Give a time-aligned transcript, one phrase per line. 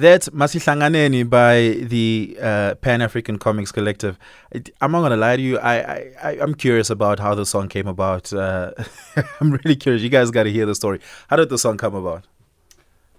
[0.00, 4.16] That's Masihlanganeni by the uh, Pan Afrikan Comix Collective.
[4.52, 5.58] It- I'm not gonna lie to you.
[5.58, 8.32] I, I, I'm curious about how the song came about.
[8.32, 8.70] Uh,
[9.40, 10.02] I'm really curious.
[10.02, 11.00] You guys got to hear the story.
[11.28, 12.26] How did the song come about?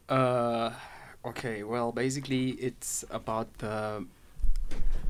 [0.08, 0.72] Uh,
[1.26, 1.64] okay.
[1.64, 4.06] Well, basically, it's about the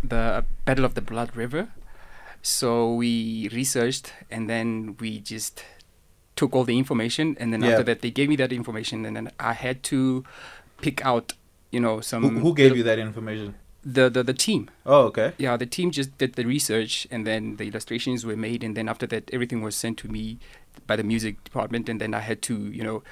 [0.03, 1.67] the Battle of the Blood River.
[2.41, 5.63] So we researched, and then we just
[6.35, 7.71] took all the information, and then Yeah.
[7.71, 10.23] after that, they gave me that information, and then I had to
[10.81, 11.33] pick out,
[11.71, 12.23] you know, some.
[12.23, 13.55] Who, who gave you that information?
[13.83, 14.69] The the the team.
[14.85, 15.33] Oh, okay.
[15.37, 18.89] Yeah, the team just did the research, and then the illustrations were made, and then
[18.89, 20.37] after that, everything was sent to me
[20.85, 23.03] by the music department, and then I had to, you know,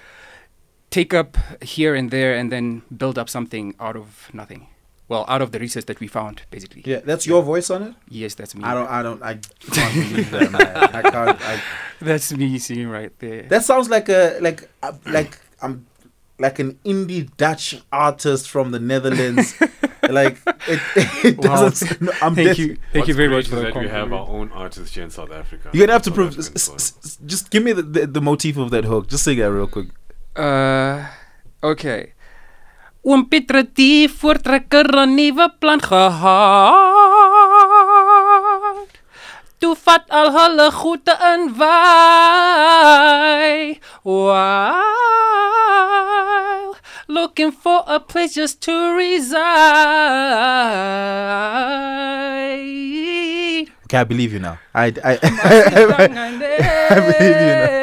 [0.90, 4.68] take up here and there, and then build up something out of nothing.
[5.10, 6.84] Well, out of the research that we found, basically.
[6.86, 7.94] Yeah, that's your voice on it.
[8.10, 8.64] Yes, that's me.
[8.66, 8.90] I don't.
[8.90, 9.24] I don't.
[9.24, 9.40] I
[9.72, 10.52] can't believe that.
[10.52, 10.62] Man.
[10.94, 11.42] I can't.
[11.42, 11.62] I,
[12.02, 13.44] That's me singing right there.
[13.44, 15.88] that sounds like a like uh, like I'm
[16.40, 19.54] like an indie Dutch artist from the Netherlands.
[20.10, 20.80] like it,
[21.26, 21.44] it Wow.
[21.70, 22.02] doesn't.
[22.02, 24.14] no, I'm Thank dead- you, thank What's you very much for the that we have
[24.14, 25.70] our own artists here in South Africa.
[25.74, 26.38] You're gonna have to South prove.
[26.40, 26.70] S- s-
[27.04, 29.08] s- just give me the, the the motif of that hook.
[29.10, 29.88] Just sing that real quick.
[30.36, 31.06] Uh,
[31.64, 32.14] okay.
[33.08, 36.76] Oom Piet het die voortrekker 'n nuwe plan gehad.
[39.60, 41.68] Toe vat al hulle goede in wy.
[44.04, 44.84] While
[47.08, 49.38] looking for a place just to reside.
[53.86, 54.60] Okay, I believe you now.
[54.76, 57.78] I I, I believe you now.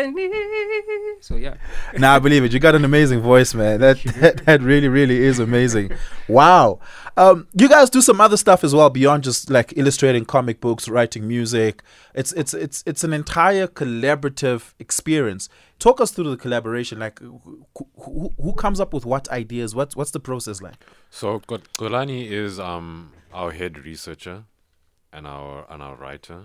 [1.24, 1.54] So yeah.
[1.96, 2.52] nah, I believe it.
[2.52, 3.80] You got an amazing voice, man.
[3.80, 5.92] That that, that really, really is amazing.
[6.28, 6.80] Wow.
[7.16, 10.86] Um, you guys do some other stuff as well beyond just like illustrating comic books,
[10.86, 11.82] writing music.
[12.14, 15.48] It's it's it's it's an entire collaborative experience.
[15.78, 16.98] Talk us through the collaboration.
[16.98, 17.66] Like, who,
[18.00, 19.74] who, who comes up with what ideas?
[19.74, 20.74] What's what's the process like?
[21.10, 24.44] So Got- Xolani is um our head researcher
[25.12, 26.44] and our and our writer.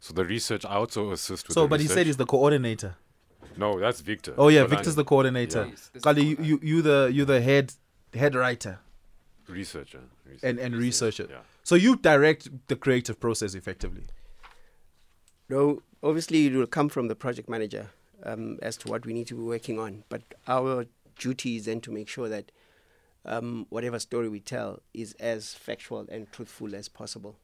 [0.00, 1.54] So the research I also assist with.
[1.54, 2.96] So, the but he said he's the coordinator.
[3.56, 4.34] no, that's Victor.
[4.36, 5.62] Oh yeah, Xolani, Victor's the coordinator.
[5.62, 5.70] Yeah.
[5.70, 6.46] Yes, this is Kali, you, Xolani.
[6.46, 7.72] you you the you the head
[8.14, 8.80] head writer
[9.48, 11.32] researcher, research- and and research, researcher.
[11.32, 11.40] Yeah.
[11.62, 14.04] So you direct the creative process effectively.
[15.48, 17.90] No, obviously it will come from the project manager
[18.26, 20.04] um, as to what we need to be working on.
[20.08, 20.86] But our
[21.18, 22.50] duty is then to make sure that
[23.24, 27.36] um, whatever story we tell is as factual and truthful as possible.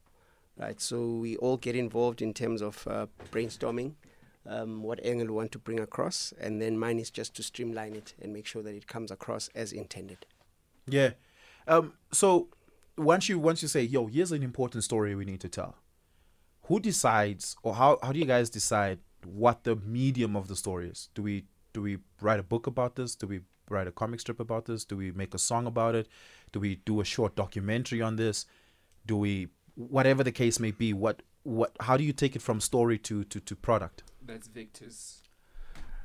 [0.55, 0.79] Right.
[0.79, 3.93] So we all get involved in terms of uh, brainstorming,
[4.47, 7.95] um, what angle we want to bring across, and then mine is just to streamline
[7.95, 10.27] it and make sure that it comes across as intended.
[10.85, 11.11] Yeah.
[11.67, 11.93] Um.
[12.11, 12.49] So
[12.97, 15.75] once you once you say, "Yo, here's an important story we need to tell,"
[16.65, 20.89] who decides, or how how do you guys decide what the medium of the story
[20.89, 21.09] is?
[21.13, 23.15] Do we do we write a book about this?
[23.15, 24.85] Do we write a comic strip about this?
[24.85, 26.07] Do we make a song about it?
[26.51, 28.45] Do we do a short documentary on this?
[29.05, 30.93] Do we whatever the case may be?
[30.93, 31.75] What what?
[31.81, 34.03] How do you take it from story to to to product?
[34.25, 35.19] That's Victor's.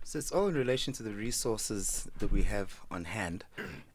[0.05, 3.45] So it's all in relation to the resources that we have on hand,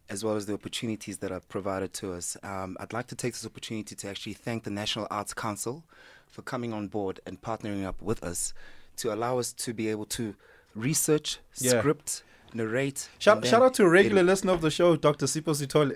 [0.10, 2.38] as well as the opportunities that are provided to us.
[2.44, 5.86] Um, I'd like to take this opportunity to actually thank the National Arts Council
[6.28, 8.54] for coming on board and partnering up with us
[8.98, 10.36] to allow us to be able to
[10.76, 11.80] research, Yeah.
[11.80, 12.24] script,
[12.54, 13.10] narrate.
[13.20, 15.26] Shout, shout out to a regular listener of the show, Dr.
[15.26, 15.94] Sipho Sithole.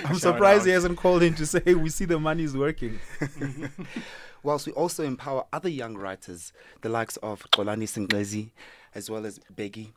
[0.04, 2.98] I'm surprised he hasn't called in to say, we see the money's working.
[4.42, 8.50] whilst we also empower other young writers, the likes of Kolani Singlezi,
[8.94, 9.92] as well as Beggy,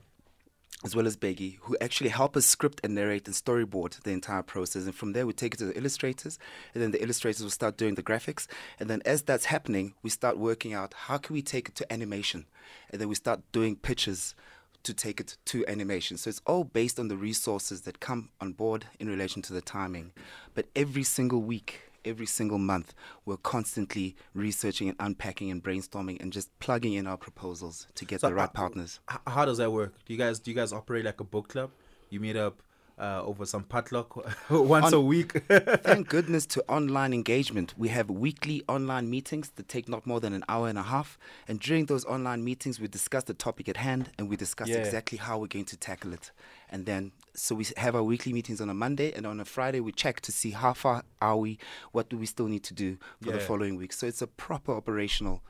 [0.84, 4.44] as well as Beggy, who actually help us script and narrate and storyboard the entire
[4.44, 4.86] process.
[4.86, 6.40] And from there, we take it to the illustrators,
[6.74, 8.48] and then the illustrators will start doing the graphics.
[8.80, 11.92] And then, as that's happening, we start working out how can we take it to
[11.92, 12.46] animation,
[12.90, 14.36] and then we start doing pictures
[14.84, 16.16] to take it to animation.
[16.16, 19.62] So it's all based on the resources that come on board in relation to the
[19.62, 20.14] timing.
[20.54, 22.94] But every single week, every single month,
[23.26, 28.22] we're constantly researching and unpacking and brainstorming and just plugging in our proposals to get
[28.22, 29.00] So, the right partners.
[29.28, 29.94] How does that work?
[30.06, 31.72] Do you guys do you guys operate like a book club?
[32.10, 32.62] You meet up
[33.00, 34.16] uh, over some potluck
[34.50, 35.32] once On- a week.
[35.48, 37.74] Thank goodness to online engagement.
[37.78, 41.18] We have weekly online meetings that take not more than an hour and a half.
[41.48, 44.78] And during those online meetings, we discuss the topic at hand and we discuss Yeah.
[44.78, 46.32] exactly how we're going to tackle it.
[46.70, 49.80] And then, so we have our weekly meetings on a Monday, and on a Friday,
[49.80, 51.58] we check to see how far are we,
[51.92, 53.92] what do we still need to do for the following week.
[53.92, 55.42] So it's a proper operational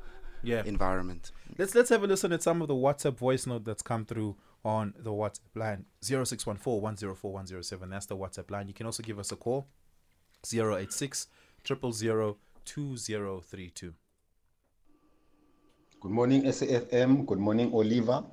[0.43, 0.63] yeah.
[0.65, 1.31] environment.
[1.57, 4.37] Let's let's have a listen at some of the WhatsApp voice note that's come through
[4.63, 7.89] on the WhatsApp line 0614104107.
[7.89, 8.67] That's the WhatsApp line.
[8.67, 9.67] You can also give us a call
[10.45, 11.27] 086
[11.65, 13.93] 000 2032.
[16.01, 17.25] Good morning, SAFM.
[17.25, 18.23] Good morning, Oliver,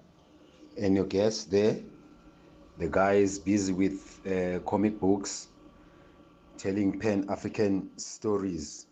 [0.78, 1.78] and your guests there.
[2.78, 5.48] The guy is busy with uh, comic books,
[6.58, 8.86] telling Pan African stories.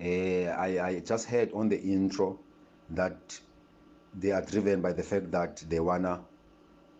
[0.00, 2.38] Uh, I, I just heard on the intro
[2.90, 3.40] that
[4.14, 6.20] they are driven by the fact that they wanna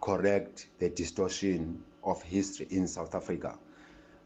[0.00, 3.58] correct the distortion of history in South Africa.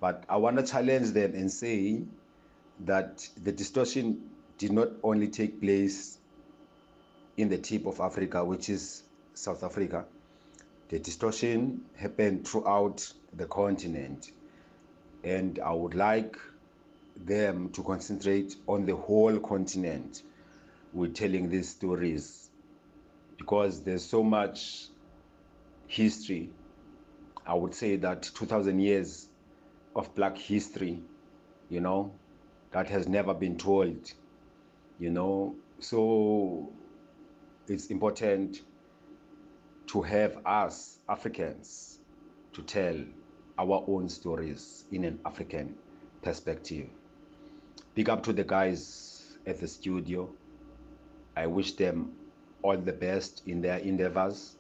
[0.01, 2.03] But I wanna challenge them and say
[2.81, 6.19] that the distortion did not only take place
[7.37, 9.03] in the tip of Africa, which is
[9.35, 10.05] South Africa.
[10.89, 14.31] The distortion happened throughout the continent.
[15.25, 16.37] And I would like
[17.17, 20.23] them to concentrate on the whole continent
[20.93, 22.44] with telling these stories
[23.45, 24.87] because there's so much
[25.87, 26.49] history.
[27.47, 29.29] I would say that 2000 years
[29.95, 31.03] of black history,
[31.69, 32.15] you know,
[32.71, 34.11] that has never been told,
[34.99, 35.57] you know.
[35.79, 36.73] So
[37.69, 38.63] it's important
[39.89, 41.99] to have us Africans
[42.55, 42.97] to tell
[43.59, 45.75] our own stories in an African
[46.23, 46.89] perspective.
[47.95, 50.31] Big up to the guys at the studio.
[51.37, 52.13] I wish them
[52.65, 54.57] all the best in their endeavors.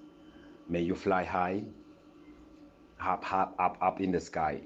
[0.69, 1.65] May you fly high,
[3.01, 4.61] up, up, up, up in the sky.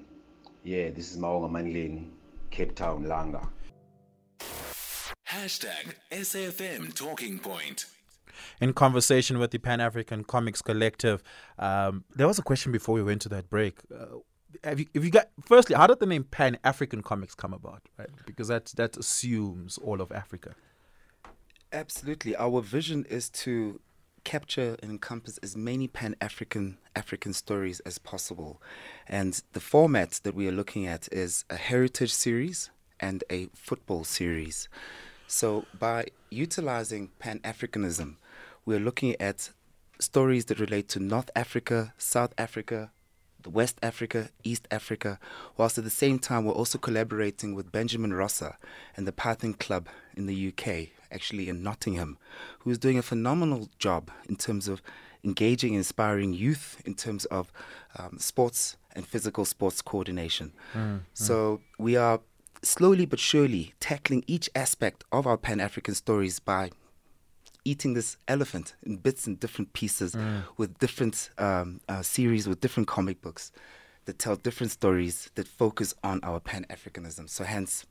[0.63, 2.09] Yeah, this is Maonga Manleni,
[2.51, 3.47] Cape Town, Langa.
[5.27, 7.85] Hashtag SAFM Talking Point.
[8.59, 11.23] in conversation with the Pan Afrikan Comix Collective.
[11.57, 13.79] Um, there was a question before we went to that break.
[13.93, 14.17] Uh,
[14.63, 17.83] have you, if you got firstly, how did the name Pan Afrikan Comix come about?
[17.97, 20.55] Right, because that that assumes all of Africa.
[21.71, 22.35] Absolutely.
[22.35, 23.79] Our vision is to
[24.23, 28.61] capture and encompass as many pan African African stories as possible.
[29.07, 32.69] And the format that we are looking at is a heritage series
[32.99, 34.67] and a football series.
[35.27, 38.15] So by utilizing pan Africanism,
[38.65, 39.51] we're looking at
[39.99, 42.91] stories that relate to North Africa, South Africa,
[43.47, 45.19] West Africa, East Africa,
[45.57, 48.57] whilst at the same time we're also collaborating with Benjamin Rosser
[48.97, 52.17] and the Python Club in the UK, actually in Nottingham,
[52.59, 54.81] who is doing a phenomenal job in terms of
[55.23, 57.51] engaging, inspiring youth in terms of
[57.97, 60.51] um, sports and physical sports coordination.
[61.13, 62.21] So we are
[62.61, 66.71] slowly but surely tackling each aspect of our Pan African stories by
[67.65, 70.15] eating this elephant in bits and different pieces
[70.57, 73.51] with different um, uh, series, with different comic books
[74.05, 77.29] that tell different stories that focus on our Pan Africanism.
[77.29, 77.85] So, hence,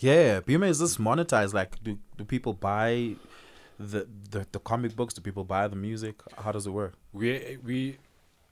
[0.00, 1.54] Yeah, Bhima, is this monetized?
[1.54, 3.14] Like, do do people buy
[3.78, 5.14] the, the the comic books?
[5.14, 6.16] Do people buy the music?
[6.36, 6.94] How does it work?
[7.12, 7.98] We we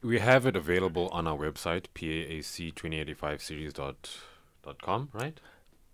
[0.02, 4.08] we have it available on our website pac twenty eighty five series dot
[4.64, 5.38] dot com, right?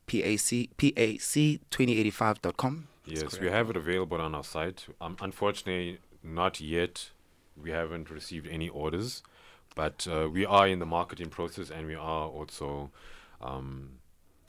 [0.06, 2.88] PAC, PAC2085.com.
[3.08, 4.87] That's yes, we have it available on our site.
[5.00, 7.10] Um, unfortunately, not yet.
[7.60, 9.22] We haven't received any orders,
[9.75, 12.90] but uh, we are in the marketing process, and we are also
[13.40, 13.99] um,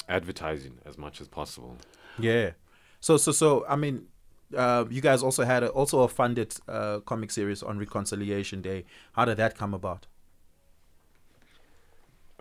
[0.07, 1.77] advertising as much as possible.
[2.19, 2.51] Yeah.
[2.99, 4.07] So so so I mean,
[4.55, 8.85] uh, you guys also had a, also a funded uh, comic series on Reconciliation Day.
[9.13, 10.07] How did that come about?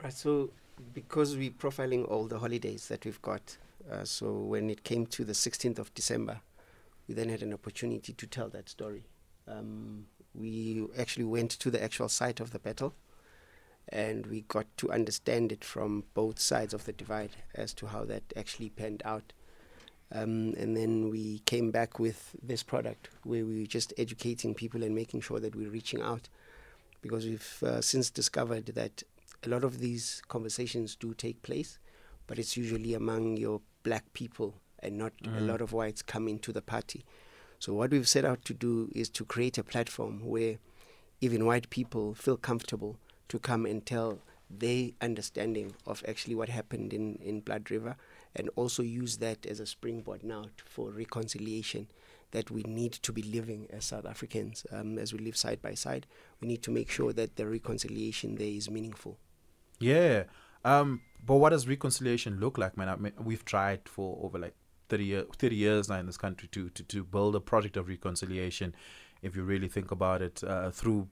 [0.03, 0.51] Right, so
[0.95, 3.57] because we're profiling all the holidays that we've got,
[3.91, 6.41] uh, so when it came to the 16th of December,
[7.07, 9.05] we then had an opportunity to tell that story.
[9.47, 12.95] Um, we actually went to the actual site of the battle
[13.91, 18.05] and we got to understand it from both sides of the divide as to how
[18.05, 19.33] that actually panned out.
[20.13, 24.83] Um, and then we came back with this product where we were just educating people
[24.83, 26.29] and making sure that we're reaching out
[27.03, 29.03] because we've uh, since discovered that
[29.45, 31.79] a lot of these conversations do take place,
[32.29, 36.53] but it's usually among your black people and not a lot of whites come into
[36.53, 37.05] the party.
[37.59, 40.59] So what we've set out to do is to create a platform where
[41.21, 42.97] even white people feel comfortable
[43.29, 47.97] to come and tell their understanding of actually what happened in, in Blood River
[48.37, 51.89] and also use that as a springboard now t- for reconciliation
[52.31, 55.75] that we need to be living as South Africans um, as we live side by
[55.75, 56.07] side.
[56.41, 59.19] We need to make sure that the reconciliation there is meaningful.
[59.81, 60.25] Yeah.
[60.65, 61.03] Um.
[61.25, 62.89] But what does reconciliation look like, man?
[62.89, 64.55] I mean, we've tried for over like
[64.89, 67.89] 30, year, 30 years now in this country to, to to build a project of
[67.89, 68.75] reconciliation.
[69.21, 71.09] If you really think about it, uh, through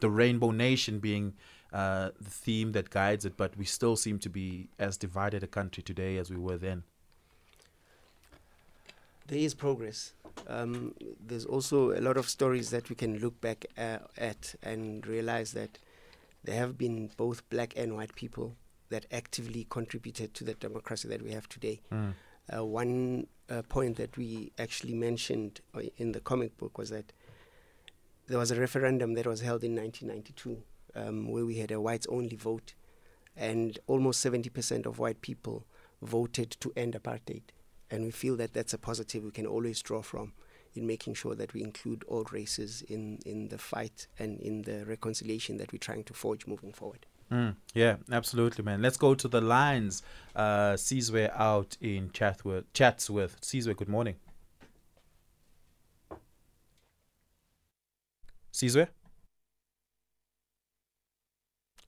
[0.00, 1.34] the Rainbow Nation being
[1.72, 5.46] uh, the theme that guides it, but we still seem to be as divided a
[5.46, 6.82] country today as we were then.
[9.28, 10.14] There is progress.
[10.48, 15.06] Um, there's also a lot of stories that we can look back uh, at and
[15.06, 15.78] realize that
[16.42, 18.56] there have been both black and white people
[18.90, 21.80] that actively contributed to the democracy that we have today.
[22.56, 27.12] uh, one uh, point that we actually mentioned uh, in the comic book was that
[28.26, 30.62] there was a referendum that was held in 1992
[30.94, 32.74] um, where we had a whites only vote,
[33.36, 35.64] and almost 70% of white people
[36.02, 37.42] voted to end apartheid.
[37.90, 40.32] And we feel that that's a positive we can always draw from
[40.74, 44.84] in making sure that we include all races in, in the fight and in the
[44.86, 47.06] reconciliation that we're trying to forge moving forward.
[47.30, 48.82] Mm, yeah, absolutely, man.
[48.82, 50.02] Let's go to the lines.
[50.34, 52.72] Uh, Sizwe out in Chatsworth.
[52.72, 53.40] Chatsworth.
[53.40, 54.16] Sizwe, good morning.
[58.52, 58.88] Sizwe?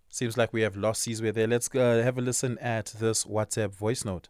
[0.09, 1.49] Seems like we have lost Sizwe there.
[1.49, 4.29] Let's uh, have a listen at this WhatsApp voice note.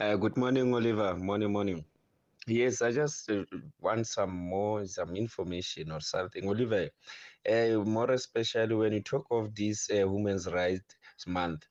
[0.00, 1.14] Uh, good morning, Oliver.
[1.16, 1.84] Morning, morning.
[2.48, 3.44] Yes, I just uh,
[3.80, 6.48] want some more, some information or something.
[6.48, 6.88] Oliver,
[7.48, 11.64] uh, more especially when you talk of this uh, Women's Rights Month,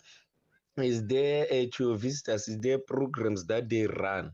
[0.77, 4.31] is there uh, to visitors, is there programs that they run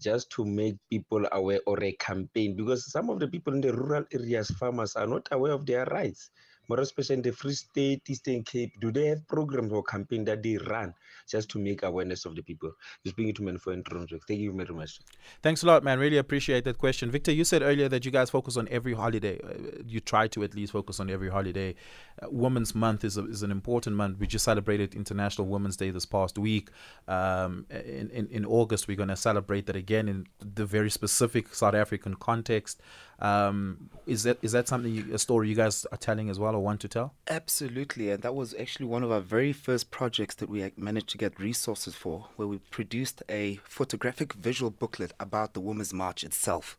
[0.00, 2.56] just to make people aware or a campaign?
[2.56, 5.84] Because some of the people in the rural areas, farmers, are not aware of their
[5.86, 6.30] rights.
[6.70, 10.40] More especially in the Free State, Eastern Cape, do they have programs or campaign that
[10.40, 10.94] they run
[11.28, 12.70] just to make awareness of the people?
[13.16, 14.20] Bring it to men for introduction.
[14.28, 15.00] Thank you very much.
[15.42, 15.98] Thanks a lot, man.
[15.98, 17.10] Really appreciate that question.
[17.10, 19.40] Victor, you said earlier that you guys focus on every holiday.
[19.40, 21.74] Uh, you try to at least focus on every holiday.
[22.22, 24.20] Uh, Women's Month is, a, is an important month.
[24.20, 26.70] We just celebrated International Women's Day this past week.
[27.08, 31.52] Um, in, in, in August, we're going to celebrate that again in the very specific
[31.52, 32.80] South African context.
[33.20, 36.54] Um, is that is that something you, a story you guys are telling as well
[36.54, 37.14] or want to tell?
[37.28, 41.18] Absolutely, and that was actually one of our very first projects that we managed to
[41.18, 46.78] get resources for, where we produced a photographic visual booklet about the Women's March itself.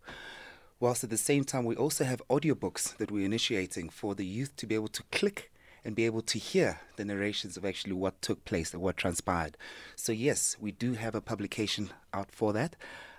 [0.79, 4.55] Whilst at the same time, we also have audiobooks that we're initiating for the youth
[4.55, 5.51] to be able to click
[5.85, 9.57] and be able to hear the narrations of actually what took place and what transpired.
[9.95, 12.75] So, yes, we do have a publication out for that.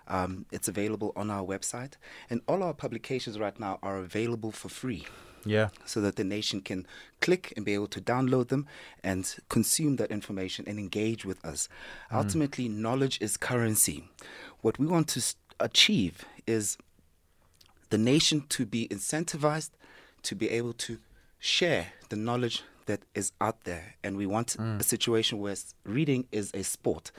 [0.08, 1.92] Um, it's available on our website,
[2.30, 5.06] and all our publications right now are available for free.
[5.44, 5.70] Yeah.
[5.84, 6.86] So that the nation can
[7.20, 8.66] click and be able to download them
[9.02, 11.68] and consume that information and engage with us.
[12.12, 12.18] Mm.
[12.18, 14.04] Ultimately, knowledge is currency.
[14.60, 15.20] What we want to
[15.58, 16.78] achieve is
[17.90, 19.70] the nation to be incentivized
[20.22, 20.98] to be able to
[21.40, 23.94] share the knowledge that is out there.
[24.04, 24.78] And we want Mm.
[24.78, 27.10] a situation where reading is a sport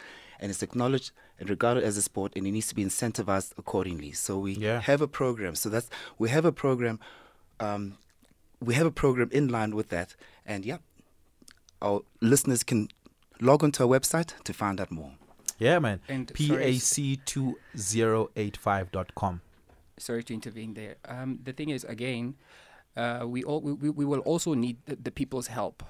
[0.43, 4.11] and it's acknowledged and regarded as a sport and it needs to be incentivized accordingly.
[4.11, 4.81] So we Yeah.
[4.81, 5.55] have a program.
[5.55, 6.99] So that's we have a program
[7.59, 7.97] um,
[8.59, 10.15] we have a program in line with that.
[10.45, 10.79] And yeah,
[11.81, 12.87] our listeners can
[13.39, 15.13] log onto our website to find out more.
[15.59, 15.99] Yeah, man.
[16.09, 16.93] And sorry, s-
[18.03, 19.41] PAC2085.com.
[19.97, 20.95] sorry to intervene there.
[21.05, 22.35] Um, the thing is, again,
[22.97, 25.83] uh, we all we, we- we will also need the, the people's help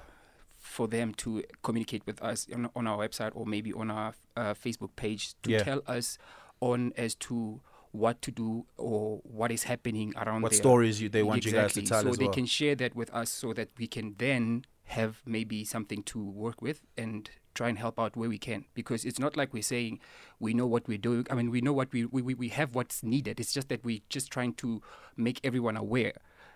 [0.74, 1.28] for them to
[1.62, 5.50] communicate with us on, on our website or maybe on our uh, Facebook page to
[5.52, 5.62] Yeah.
[5.68, 6.18] tell us
[6.60, 7.60] on as to
[7.92, 11.74] what to do or what is happening around What stories you, they want you guys
[11.74, 11.86] to Exactly.
[11.88, 12.34] tell so they well.
[12.34, 14.64] can share that with us so that we can then
[14.98, 19.04] have maybe something to work with and try and help out where we can because
[19.04, 20.00] it's not like we're saying
[20.40, 22.98] we know what we're doing i mean we know what we, we- we have what's
[23.14, 24.82] needed it's just that we're just trying to
[25.16, 26.14] make everyone aware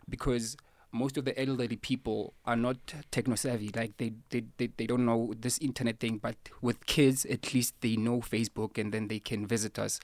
[0.09, 0.57] because
[0.93, 2.77] most of the elderly people are not
[3.11, 7.27] techno savvy like they, they, they, they don't know this internet thing but with kids
[7.27, 10.01] at least they know facebook and then they can visit us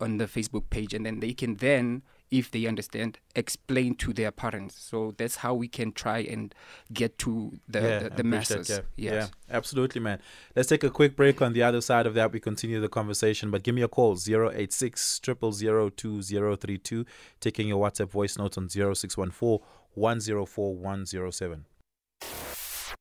[0.00, 4.30] on the facebook page and then they can then if they understand explain to their
[4.30, 6.54] parents so that's how we can try and
[6.92, 8.84] get to the, yeah, the, the masses that.
[8.96, 10.20] yes Yeah, absolutely, man.
[10.54, 11.40] Let's take a quick break.
[11.40, 13.50] On the other side of that, we continue the conversation.
[13.50, 17.06] But give me a call 086 2032,
[17.40, 19.60] taking your WhatsApp voice notes on 0614
[19.98, 21.64] 104 107.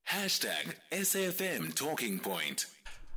[0.09, 2.65] Hashtag SFM Talking Point.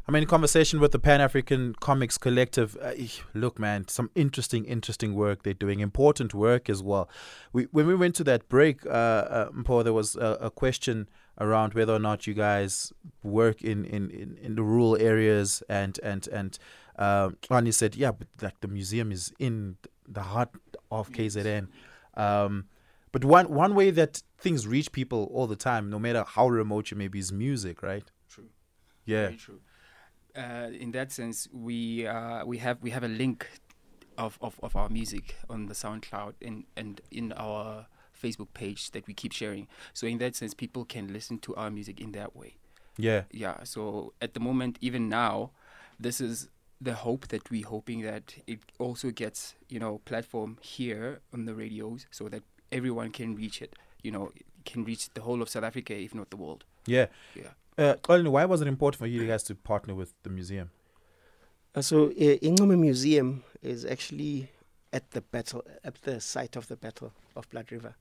[0.09, 2.77] I'm in conversation with the Pan Afrikan Comix Collective.
[2.83, 2.95] Uh,
[3.33, 5.79] look, man, some interesting, interesting work they're doing.
[5.79, 7.09] Important work as well.
[7.53, 11.09] We when we went to that break, uh, uh, Mpho, there was a, a question
[11.39, 16.01] around whether or not you guys work in in, in, in the rural areas, and
[16.03, 16.59] and and
[16.99, 19.77] uh, Rani said, yeah, but like the museum is in
[20.09, 20.51] the heart
[20.91, 21.69] of KZN.
[22.15, 22.65] Um,
[23.13, 26.91] but one one way that things reach people all the time, no matter how remote
[26.91, 28.11] you may be, is music, right?
[28.29, 28.49] True.
[29.05, 29.27] Yeah.
[29.27, 29.61] Very true.
[30.37, 33.49] Uh, in that sense, we uh, we have we have a link
[34.17, 37.87] of, of, of our music on the SoundCloud and and in our
[38.21, 39.67] Facebook page that we keep sharing.
[39.93, 42.57] So in that sense, people can listen to our music in that way.
[42.97, 43.23] Yeah.
[43.33, 43.65] Yeah.
[43.65, 45.51] So at the moment, even now,
[45.99, 46.49] this is
[46.81, 51.55] the hope that we're hoping that it also gets you know platform here on the
[51.55, 53.75] radios so that everyone can reach it.
[54.03, 54.33] You know,
[54.65, 56.65] can reach the whole of South Africa, if not the world.
[56.87, 57.07] Yeah.
[57.35, 57.51] Yeah.
[57.79, 60.71] Uh, Colin, why was it important for you guys to partner with the museum?
[61.75, 64.51] Uh, so uh, Ingoma Museum is actually
[64.93, 67.95] at the battle, at the site of the Battle of Blood River.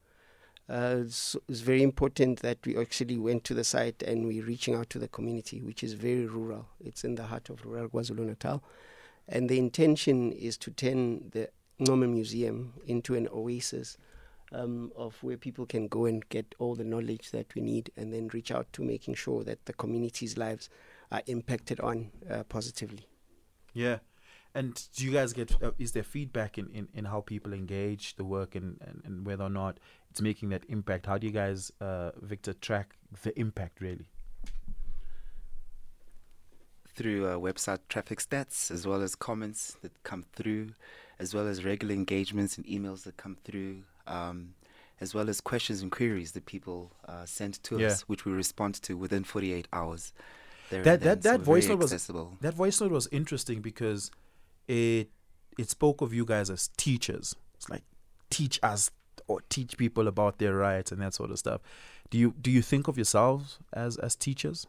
[0.68, 4.76] Uh, so it's very important that we actually went to the site and we're reaching
[4.76, 6.68] out to the community, which is very rural.
[6.84, 8.64] It's in the heart of rural KwaZulu Natal.
[9.28, 11.50] And the intention is to turn the
[11.80, 13.98] Ncome Museum into an oasis
[14.52, 18.14] um, of where people can go and get all the knowledge that we need and
[18.14, 20.70] then reach out to making sure that the community's lives
[21.12, 23.08] are impacted on uh, positively.
[23.74, 24.00] Yeah.
[24.56, 28.16] And do you guys get, uh, is there feedback in, in, in how people engage
[28.16, 29.80] the work and, and, and whether or not
[30.10, 31.06] it's making that impact?
[31.06, 34.08] How do you guys, uh, Victor, track the impact really?
[37.00, 40.72] through uh, website traffic stats as well as comments that come through,
[41.18, 44.56] as well as regular engagements and emails that come through, um,
[45.02, 47.88] as well as questions and queries that people uh, send to Yeah.
[47.88, 50.12] us, which we respond to within 48 hours.
[50.70, 51.92] that that So that voice note was
[52.42, 54.12] that voice note was interesting because
[54.68, 55.10] it
[55.58, 57.36] it spoke of you guys as teachers.
[57.56, 57.84] It's like
[58.30, 58.92] teach us
[59.28, 61.62] or teach people about their rights and that sort of stuff.
[62.10, 64.68] Do you do you think of yourselves as as teachers?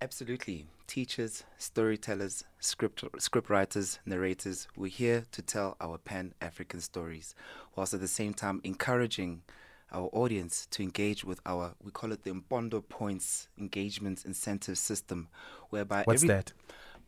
[0.00, 0.66] Absolutely.
[0.86, 7.34] Teachers, storytellers, script script writers, narrators, we're here to tell our pan African stories,
[7.74, 9.42] whilst at the same time encouraging
[9.90, 15.28] our audience to engage with our we call it the Mpondo Points engagement incentive system,
[15.70, 16.52] whereby What's every, that?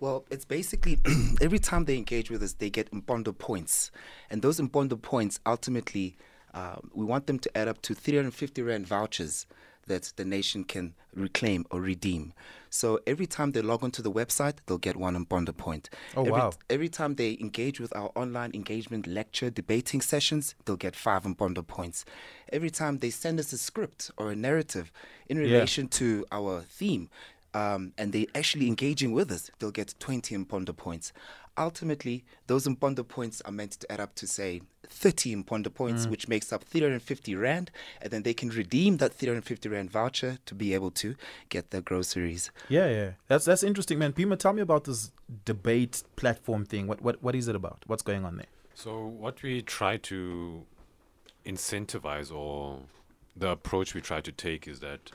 [0.00, 0.98] well, it's basically
[1.42, 3.90] every time they engage with us, they get Mpondo points.
[4.30, 6.16] And those Mpondo points ultimately,
[6.54, 9.46] uh, we want them to add up to 350 Rand vouchers
[9.88, 12.32] that the nation can reclaim or redeem.
[12.70, 15.90] So every time they log onto the website, they'll get one on Mpondo point.
[16.16, 16.52] Oh, every, wow.
[16.70, 21.34] Every time they engage with our online engagement lecture debating sessions, they'll get five on
[21.34, 22.04] Mpondo points.
[22.52, 24.92] Every time they send us a script or a narrative
[25.28, 25.44] in Yeah.
[25.44, 27.08] relation to our theme,
[27.54, 31.12] um, and they actually engaging with us, they'll get 20 Mpondo points.
[31.58, 36.10] Ultimately, those Mpondo points are meant to add up to, say, 30 Mpondo points, Mm.
[36.10, 40.54] which makes up 350 Rand, and then they can redeem that 350 Rand voucher to
[40.54, 41.14] be able to
[41.48, 42.50] get their groceries.
[42.68, 43.10] Yeah, yeah.
[43.26, 44.12] That's that's interesting, man.
[44.12, 45.10] Bhima, tell me about this
[45.44, 46.86] debate platform thing.
[46.86, 47.84] What what what is it about?
[47.86, 48.46] What's going on there?
[48.74, 50.64] So what we try to
[51.44, 52.80] incentivize or
[53.36, 55.10] the approach we try to take is that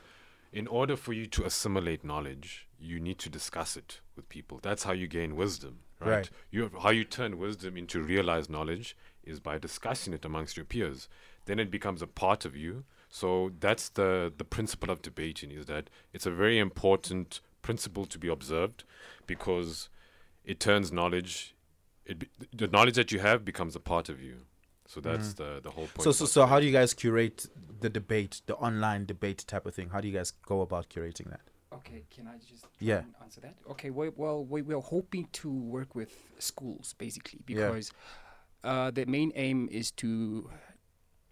[0.52, 4.60] in order for you to assimilate knowledge, you need to discuss it with people.
[4.62, 6.16] That's how you gain wisdom, right?
[6.16, 6.30] Right.
[6.50, 11.08] You how you turn wisdom into realized knowledge is by discussing it amongst your peers.
[11.46, 12.84] Then it becomes a part of you.
[13.08, 18.18] So that's the the principle of debating is that it's a very important principle to
[18.18, 18.84] be observed
[19.26, 19.88] because
[20.44, 21.54] it turns knowledge
[22.04, 24.42] it be, the knowledge that you have becomes a part of you.
[24.86, 25.98] So that's the the whole point.
[25.98, 26.04] Mm.
[26.04, 27.46] So so so how do you guys curate
[27.80, 29.88] the debate, the online debate type of thing?
[29.90, 31.40] How do you guys go about curating that?
[31.86, 33.02] Okay, can I just Yeah.
[33.22, 33.56] answer that?
[33.70, 37.54] Okay, we, well, we, we're hoping to work with schools basically Yeah.
[37.54, 37.92] because
[38.62, 40.50] uh, the main aim is to,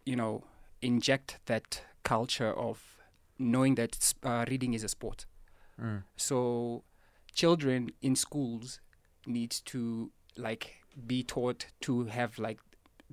[0.05, 0.45] you know,
[0.83, 2.99] inject that culture of
[3.39, 5.27] knowing that uh, reading is a sport.
[5.81, 6.03] Mm.
[6.17, 6.85] So,
[7.35, 8.81] children in schools
[9.27, 12.59] need to like be taught to have like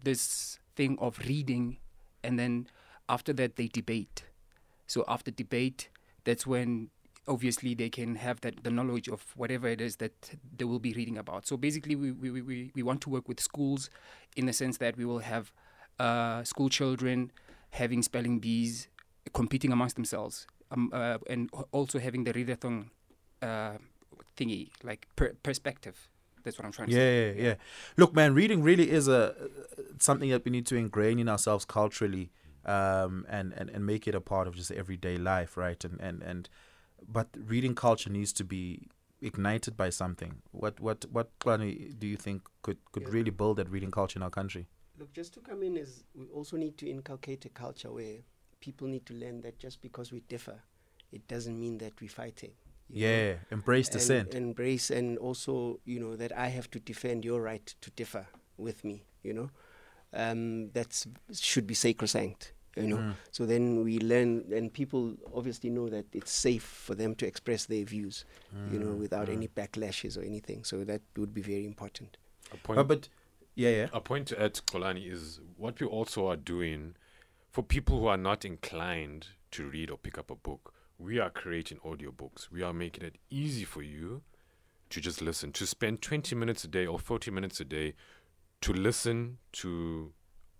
[0.04, 1.78] this thing of reading,
[2.23, 2.67] and then
[3.08, 4.25] after that they debate.
[4.88, 5.89] So after debate,
[6.25, 6.89] that's when
[7.30, 10.94] obviously they can have that the knowledge of whatever it is that they will be
[10.94, 11.48] reading about.
[11.48, 13.89] So basically, we we, we- we, want to work with schools
[14.36, 15.52] in the sense that we will have
[16.00, 17.32] uh, school children
[17.72, 18.88] having spelling bees
[19.34, 22.88] competing amongst themselves, um, uh, and also having the readathon
[23.42, 23.74] uh,
[24.36, 26.10] thingy like per- perspective.
[26.44, 27.00] That's what I'm trying to say.
[27.00, 27.56] Yeah, yeah, yeah.
[27.98, 29.36] Look, man, reading really is a
[30.00, 32.32] something that we need to ingrain in ourselves culturally,
[32.65, 35.84] um, and, and and make it a part of just everyday life, right?
[35.84, 36.50] And and and,
[37.08, 38.88] but reading culture needs to be
[39.22, 40.42] ignited by something.
[40.52, 43.14] What what what do you think could could Yeah.
[43.14, 44.68] really build that reading culture in our country?
[44.98, 48.18] Look, just to come in is we also need to inculcate a culture where
[48.60, 50.62] people need to learn that just because we differ,
[51.12, 52.52] it doesn't mean that we're fighting.
[52.90, 53.14] you know.
[53.14, 54.34] Yeah, embrace And dissent.
[54.34, 58.84] Embrace and also, you know, that I have to defend your right to differ with
[58.84, 59.50] me, you know.
[60.12, 62.98] Um, that's should be sacrosanct, you know.
[62.98, 63.13] Mm.
[63.32, 67.65] So then we learn, and people obviously know that it's safe for them to express
[67.65, 68.26] their views,
[68.72, 69.34] you know, Mm, without mm.
[69.34, 70.63] any backlashes or anything.
[70.63, 72.18] So that would be very important.
[72.52, 73.10] a point, But, but
[73.56, 73.88] yeah, yeah.
[73.94, 76.96] a point to add to Xolani is what we also are doing
[77.52, 80.74] for people who are not inclined to read or pick up a book.
[80.98, 82.50] We are creating audiobooks.
[82.52, 84.22] We are making it easy for you
[84.89, 87.94] to just listen, to spend 20 minutes a day or 40 minutes a day
[88.62, 90.12] to listen to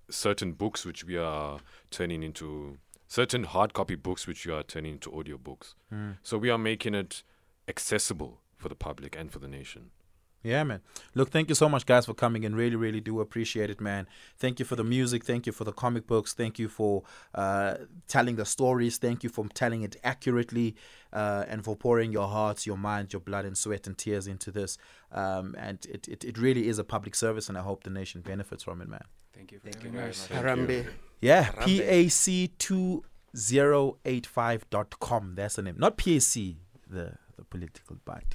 [0.10, 1.60] certain books which we are
[1.92, 5.74] turning into certain hard copy books which we are turning into audio audiobooks.
[5.90, 6.12] Hmm.
[6.24, 7.24] So we are making it
[7.68, 9.92] accessible for the public and for the nation.
[10.42, 10.80] Yeah, man.
[11.16, 12.56] Look, thank you so much, guys, for coming in.
[12.56, 14.08] Really, really do appreciate it, man.
[14.38, 15.26] Thank you for the music.
[15.26, 16.34] Thank you for the comic books.
[16.34, 17.04] Thank you for
[17.36, 17.76] uh,
[18.08, 18.98] telling the stories.
[18.98, 20.78] Thank you for telling it accurately
[21.12, 24.50] uh, and for pouring your hearts, your mind, your blood, and sweat and tears into
[24.50, 24.78] this.
[25.12, 28.22] Um, and it, it, it really is a public service, and I hope the nation
[28.22, 29.04] benefits from it, man.
[29.34, 29.60] Thank you.
[29.60, 30.30] Thank you very very much.
[30.30, 30.40] much.
[30.40, 30.88] Harambe.
[31.20, 33.04] Yeah, Harambe.
[33.26, 35.36] PAC2085.com.
[35.36, 35.76] That's the name.
[35.78, 36.56] Not PAC,
[36.90, 38.26] the, the political party.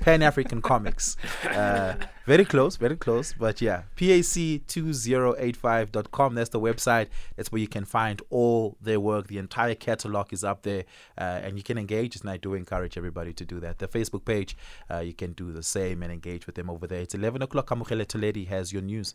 [0.00, 1.18] Pan African Comics.
[1.44, 3.32] Uh, very close, very close.
[3.32, 6.34] But yeah, PAC2085.com.
[6.34, 7.08] That's the website.
[7.36, 9.26] That's where you can find all their work.
[9.26, 10.84] The entire catalog is up there.
[11.18, 12.20] Uh, and you can engage.
[12.20, 13.78] And I do encourage everybody to do that.
[13.78, 14.56] The Facebook page,
[14.90, 17.00] uh, you can do the same and engage with them over there.
[17.00, 17.66] It's 11 o'clock.
[17.66, 19.14] Kamukele Toledi has your news.